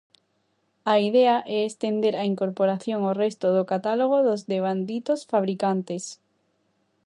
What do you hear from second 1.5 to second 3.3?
é estender a incorporación ao